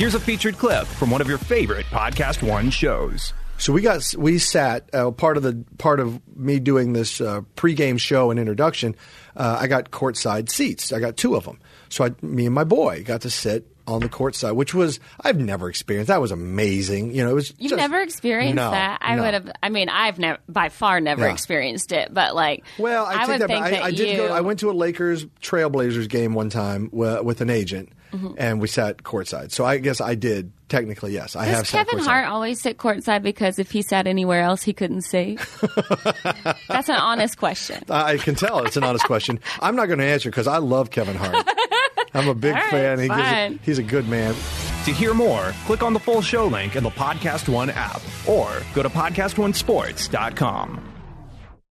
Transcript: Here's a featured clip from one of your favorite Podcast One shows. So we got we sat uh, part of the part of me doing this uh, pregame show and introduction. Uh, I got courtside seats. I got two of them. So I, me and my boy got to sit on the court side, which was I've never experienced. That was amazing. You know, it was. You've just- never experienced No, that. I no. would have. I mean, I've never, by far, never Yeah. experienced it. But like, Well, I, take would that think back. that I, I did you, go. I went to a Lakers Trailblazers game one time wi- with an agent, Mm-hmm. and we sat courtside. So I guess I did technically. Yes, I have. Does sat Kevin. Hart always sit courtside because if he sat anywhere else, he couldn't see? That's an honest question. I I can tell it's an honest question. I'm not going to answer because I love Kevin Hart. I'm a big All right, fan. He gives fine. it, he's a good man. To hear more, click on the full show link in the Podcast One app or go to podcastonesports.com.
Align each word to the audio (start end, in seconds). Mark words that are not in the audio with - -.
Here's 0.00 0.14
a 0.14 0.20
featured 0.20 0.56
clip 0.56 0.86
from 0.86 1.10
one 1.10 1.20
of 1.20 1.28
your 1.28 1.36
favorite 1.36 1.84
Podcast 1.84 2.42
One 2.42 2.70
shows. 2.70 3.34
So 3.58 3.70
we 3.70 3.82
got 3.82 4.14
we 4.16 4.38
sat 4.38 4.88
uh, 4.94 5.10
part 5.10 5.36
of 5.36 5.42
the 5.42 5.62
part 5.76 6.00
of 6.00 6.22
me 6.34 6.58
doing 6.58 6.94
this 6.94 7.20
uh, 7.20 7.42
pregame 7.54 8.00
show 8.00 8.30
and 8.30 8.40
introduction. 8.40 8.96
Uh, 9.36 9.58
I 9.60 9.66
got 9.66 9.90
courtside 9.90 10.48
seats. 10.48 10.90
I 10.90 11.00
got 11.00 11.18
two 11.18 11.36
of 11.36 11.44
them. 11.44 11.60
So 11.90 12.06
I, 12.06 12.12
me 12.22 12.46
and 12.46 12.54
my 12.54 12.64
boy 12.64 13.04
got 13.04 13.20
to 13.20 13.30
sit 13.30 13.66
on 13.86 14.00
the 14.00 14.08
court 14.08 14.34
side, 14.34 14.52
which 14.52 14.74
was 14.74 15.00
I've 15.20 15.38
never 15.38 15.68
experienced. 15.68 16.08
That 16.08 16.20
was 16.20 16.30
amazing. 16.30 17.14
You 17.14 17.24
know, 17.24 17.30
it 17.30 17.34
was. 17.34 17.52
You've 17.58 17.70
just- 17.70 17.78
never 17.80 18.00
experienced 18.00 18.56
No, 18.56 18.70
that. 18.70 18.98
I 19.02 19.16
no. 19.16 19.22
would 19.22 19.34
have. 19.34 19.50
I 19.62 19.68
mean, 19.68 19.88
I've 19.88 20.18
never, 20.18 20.38
by 20.48 20.68
far, 20.68 21.00
never 21.00 21.26
Yeah. 21.26 21.32
experienced 21.32 21.92
it. 21.92 22.12
But 22.12 22.34
like, 22.34 22.64
Well, 22.78 23.06
I, 23.06 23.18
take 23.18 23.28
would 23.28 23.40
that 23.42 23.46
think 23.48 23.64
back. 23.64 23.70
that 23.72 23.82
I, 23.82 23.86
I 23.86 23.90
did 23.90 24.08
you, 24.08 24.16
go. 24.16 24.32
I 24.32 24.40
went 24.40 24.60
to 24.60 24.70
a 24.70 24.72
Lakers 24.72 25.24
Trailblazers 25.42 26.08
game 26.08 26.34
one 26.34 26.50
time 26.50 26.86
wi- 26.90 27.20
with 27.20 27.40
an 27.40 27.50
agent, 27.50 27.90
Mm-hmm. 28.12 28.32
and 28.38 28.60
we 28.60 28.66
sat 28.66 29.04
courtside. 29.04 29.52
So 29.52 29.64
I 29.64 29.78
guess 29.78 30.00
I 30.00 30.16
did 30.16 30.50
technically. 30.68 31.12
Yes, 31.12 31.36
I 31.36 31.44
have. 31.44 31.60
Does 31.60 31.68
sat 31.68 31.86
Kevin. 31.88 32.04
Hart 32.04 32.26
always 32.26 32.60
sit 32.60 32.76
courtside 32.76 33.22
because 33.22 33.60
if 33.60 33.70
he 33.70 33.82
sat 33.82 34.08
anywhere 34.08 34.40
else, 34.42 34.62
he 34.62 34.72
couldn't 34.72 35.02
see? 35.02 35.38
That's 36.68 36.88
an 36.88 36.96
honest 36.96 37.38
question. 37.38 37.82
I 37.88 38.14
I 38.14 38.16
can 38.18 38.34
tell 38.34 38.64
it's 38.66 38.76
an 38.76 38.82
honest 38.82 39.04
question. 39.04 39.38
I'm 39.60 39.76
not 39.76 39.86
going 39.86 40.00
to 40.00 40.04
answer 40.04 40.28
because 40.28 40.48
I 40.48 40.58
love 40.58 40.90
Kevin 40.90 41.14
Hart. 41.16 41.36
I'm 42.14 42.28
a 42.28 42.34
big 42.34 42.54
All 42.54 42.60
right, 42.60 42.70
fan. 42.70 42.98
He 42.98 43.08
gives 43.08 43.20
fine. 43.20 43.52
it, 43.54 43.60
he's 43.62 43.78
a 43.78 43.82
good 43.82 44.08
man. 44.08 44.34
To 44.84 44.92
hear 44.92 45.12
more, 45.14 45.52
click 45.66 45.82
on 45.82 45.92
the 45.92 46.00
full 46.00 46.22
show 46.22 46.46
link 46.46 46.74
in 46.74 46.82
the 46.82 46.90
Podcast 46.90 47.48
One 47.48 47.70
app 47.70 48.00
or 48.26 48.62
go 48.74 48.82
to 48.82 48.88
podcastonesports.com. 48.88 50.86